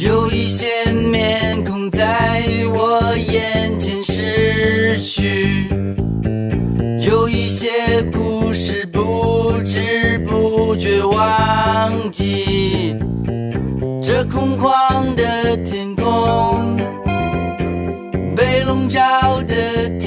[0.00, 2.40] 有一些面孔在
[2.72, 5.66] 我眼前逝去，
[7.00, 7.68] 有一些
[8.12, 12.94] 故事不知不觉忘记。
[14.00, 16.76] 这空旷的天空，
[18.36, 19.97] 被笼罩的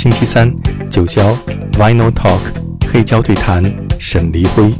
[0.00, 0.50] 星期三，
[0.88, 1.36] 九霄
[1.72, 2.38] Vinyl Talk
[2.90, 3.62] 黑胶对谈，
[3.98, 4.70] 沈黎辉。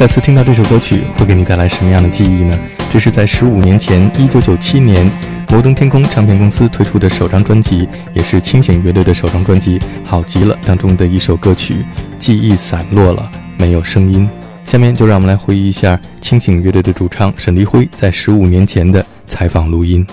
[0.00, 2.58] 再次听到这首歌曲，会给你带来什么样的记忆呢？
[2.90, 5.06] 这是在十五年前，一九九七年，
[5.50, 11.74] 摩登天空唱片公司推出的首张专辑，也是清醒乐队的首张专辑《好极了》当中的一首歌曲
[12.18, 14.26] 《记忆散落了，没有声音》。
[14.70, 20.06] 下面就让我们来回忆一下清醒乐队的主唱沈黎辉在十五年前的采访录音。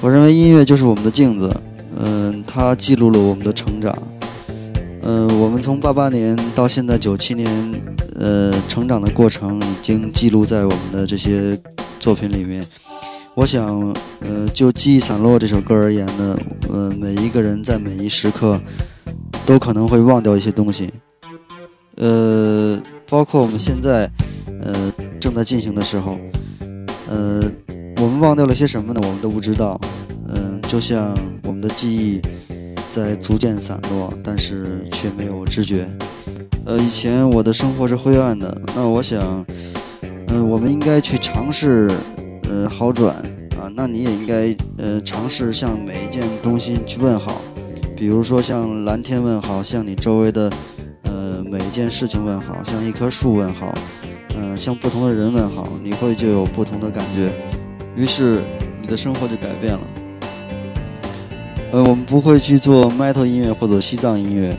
[0.00, 1.54] 我认为音乐就是我们的镜子，
[2.02, 3.94] 嗯，它记录了我们的成长。
[5.04, 7.48] 嗯，我们从八八年到现在九七年，
[8.14, 11.58] 呃，成长的过程已经记录在我们的这些
[11.98, 12.64] 作品里面。
[13.34, 13.80] 我想，
[14.20, 16.38] 呃，就《记忆散落》这首歌而言呢，
[16.68, 18.60] 呃，每一个人在每一时刻
[19.44, 20.92] 都可能会忘掉一些东西，
[21.96, 24.08] 呃，包括我们现在，
[24.62, 26.18] 呃，正在进行的时候，
[27.08, 27.42] 呃，
[27.96, 29.00] 我们忘掉了些什么呢？
[29.02, 29.80] 我们都不知道。
[30.28, 32.20] 嗯，就像我们的记忆
[32.92, 35.88] 在逐渐散落，但是却没有知觉。
[36.66, 39.42] 呃，以前我的生活是灰暗的，那我想，
[40.28, 41.90] 嗯，我们应该去尝试，
[42.42, 43.16] 呃，好转
[43.58, 43.72] 啊。
[43.74, 47.40] 那你也应该，呃，尝试向每一件东西去问好，
[47.96, 50.52] 比如说向蓝天问好，向你周围的，
[51.04, 53.74] 呃，每一件事情问好，向一棵树问好，
[54.36, 57.34] 嗯，向不同的人问好，你会就有不同的感觉，
[57.96, 58.42] 于是
[58.82, 59.80] 你的生活就改变了。
[61.72, 64.54] 呃，我们不会去做 metal 音乐或者西藏音乐。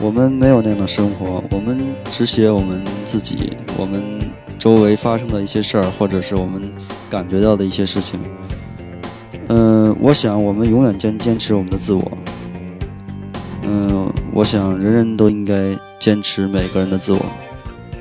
[0.00, 1.78] 我们没有那样的生活，我们
[2.10, 4.02] 只写我们自己，我们
[4.58, 6.62] 周围发生的一些事儿，或者是我们
[7.10, 8.18] 感觉到的一些事情。
[9.48, 12.18] 嗯，我想我们永远坚坚持我们的自我。
[13.64, 17.20] 嗯，我想人人都应该坚持每个人的自我。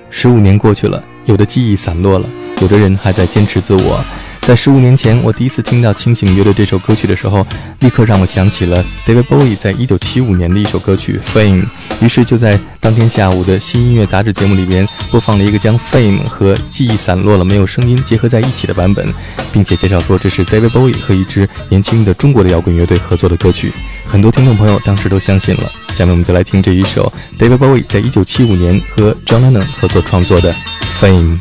[0.10, 2.30] 十五年过去了，有的记忆散落了，
[2.62, 4.04] 有的人还在坚持自我。
[4.45, 7.44] 在十五年前，我第一次听到清醒乐队这首歌曲的时候，
[7.80, 11.63] 立刻让我想起了 David Bowie 在一九七五年的一首歌曲《Fame》。
[12.00, 19.12] 于是就在当天下午的新音乐杂志节目里边播放了一个将《Fame》和记忆散落了没有声音结合在一起的版本，
[19.51, 23.74] 并且介绍说这是 David Bowie 和一支年轻的中国的摇滚乐队合作的歌曲。
[24.06, 25.71] 很多听众朋友当时都相信了。
[25.92, 30.53] 下面我们就来听这一首 David Bowie 在一九七五年和 John Lennon 合作创作的
[31.01, 31.39] 《Fame》。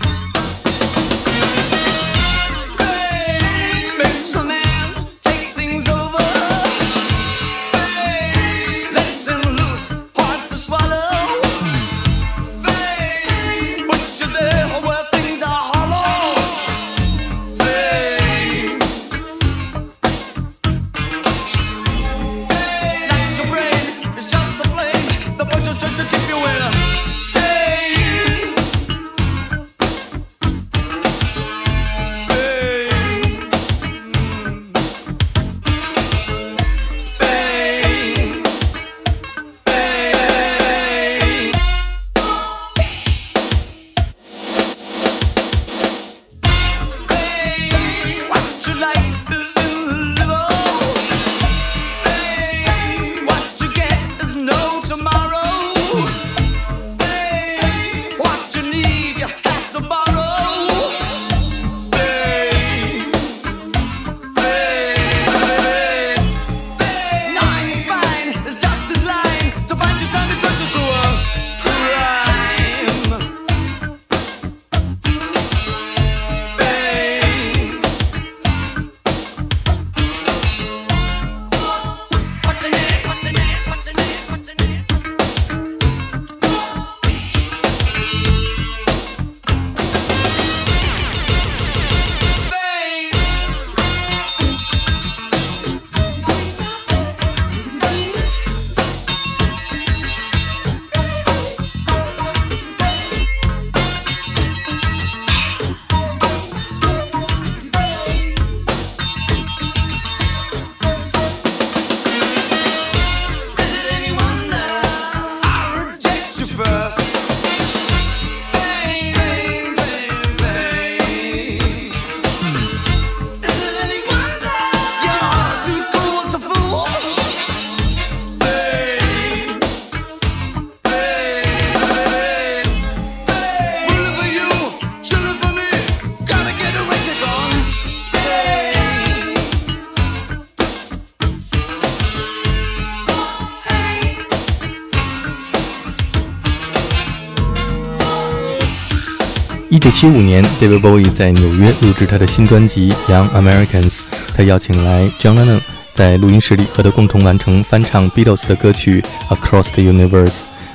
[149.74, 153.90] 一九七五年，David Bowie 在纽约录制他的新专辑《Young Americans》，
[154.32, 155.58] 他邀请来 John Lennon
[155.92, 159.02] 在录音室里和他共同完成翻唱 Beatles 的歌曲
[159.36, 160.28] 《Across the Universe》。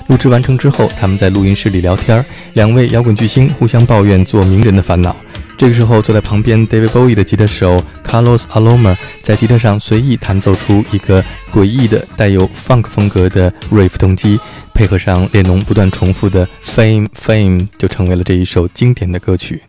[0.08, 2.24] 录制完成之后，他们在录音室里聊天，
[2.56, 5.16] 两位摇滚巨星互相抱怨做名人的烦恼。
[5.60, 14.40] 这个时候，坐在旁边 David Bowie 的吉他手 Carlos Alomar 在吉他上随意弹奏出一个诡异的、带有 funk 风格的 riff 动机。
[14.74, 19.62] 配合上列侬不断重复的 Fame Fame，就成为了这一首经典的歌曲。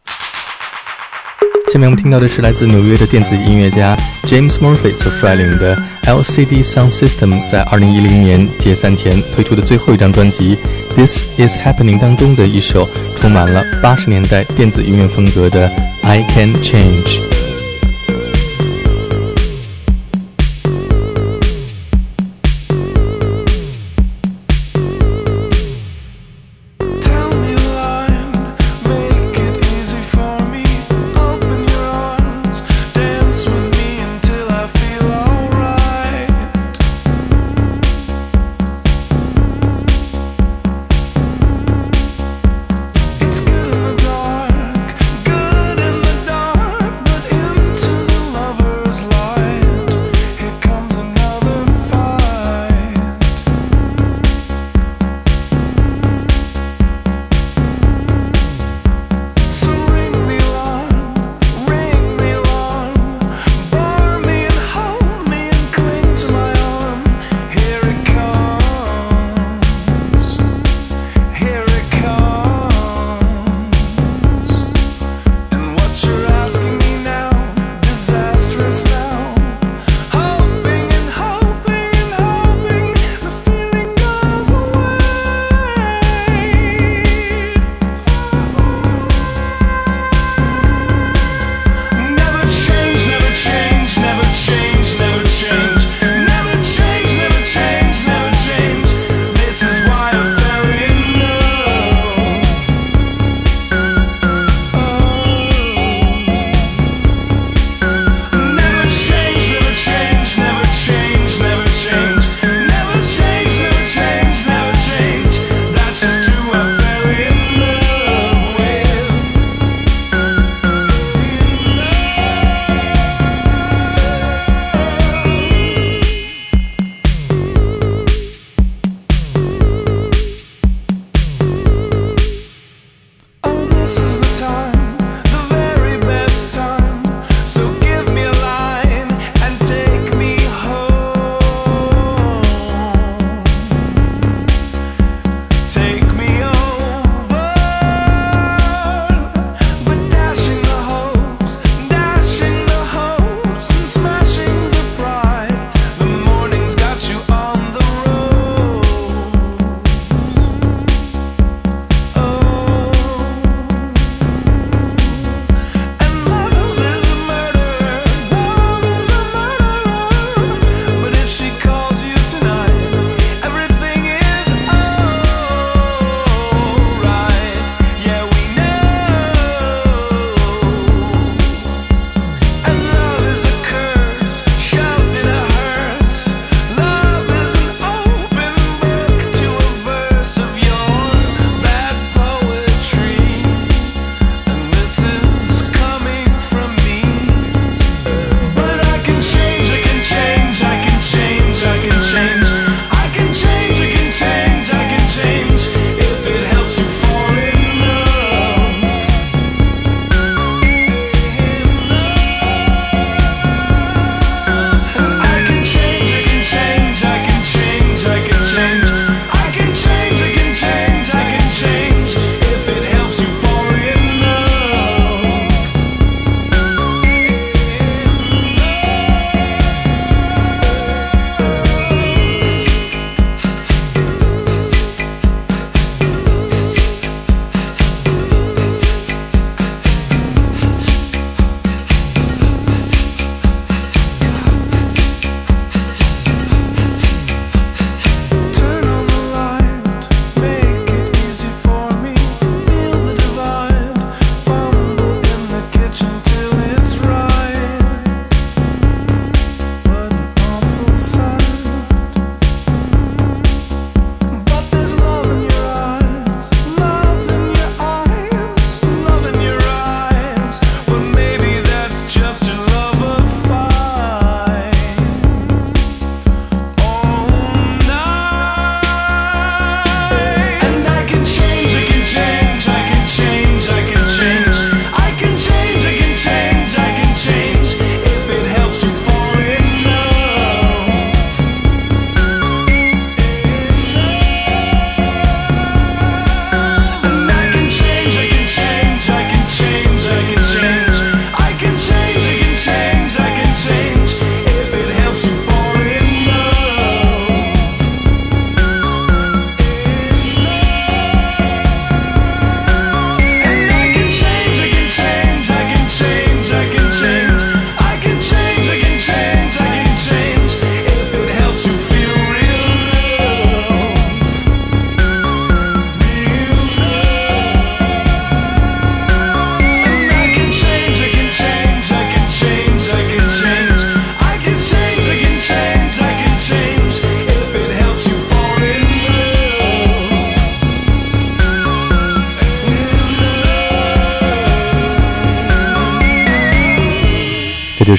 [1.73, 10.57] 下面我们听到的是来自纽约的电子音乐家 James Murphy 所率领的 LCD Sound System 在2010年解散前推出的最后一张专辑
[10.95, 15.71] This Is Happening 当中的一首充满了八十年代电子音乐风格的
[16.03, 17.40] I Can Change。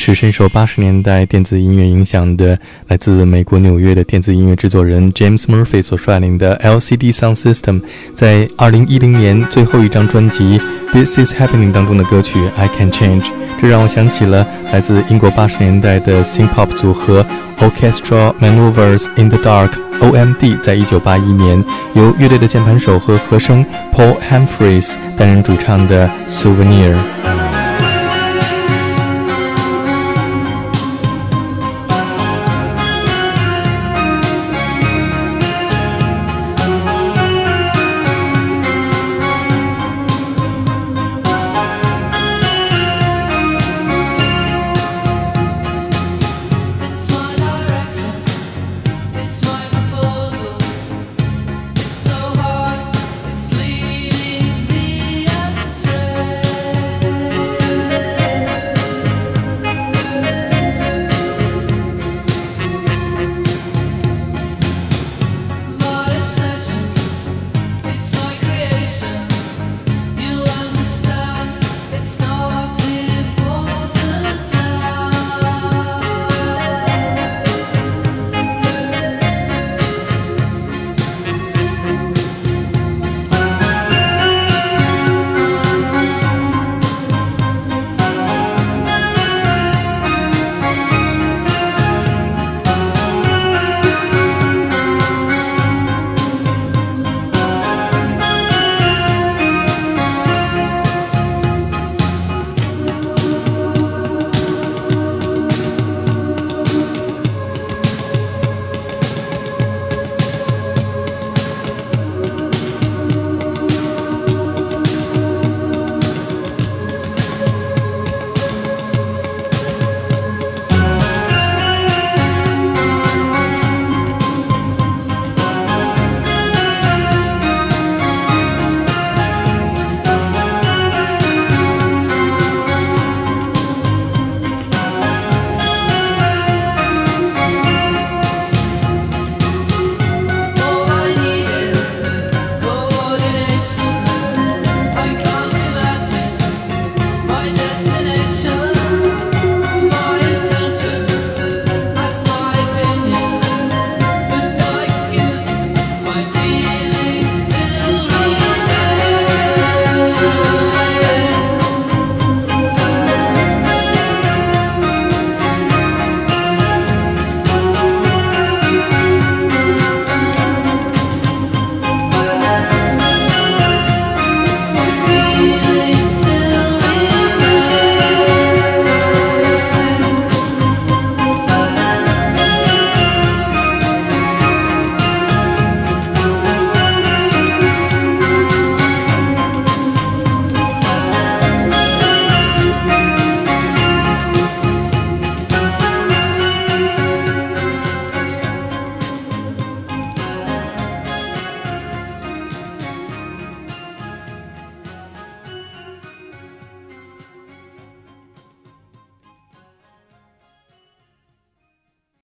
[0.04, 7.80] 是深受八十年代电子音乐影响的来自美国纽约的电子音乐制作人 James Murphy 所率领的 LCD Sound System
[8.16, 10.58] 在二零一零年最后一张专辑
[10.92, 13.22] 《This Is Happening》当中的歌曲《I Can Change》，
[13.62, 14.44] 这让我想起了
[14.74, 17.24] 来自英国八十年代的 Synth Pop 组合
[17.60, 26.96] Orchestral Maneuvers in the Dark (OMD) 在一九八一年由乐队的键盘手和和声 Paul Humphreys 担任主唱的《Souvenir》。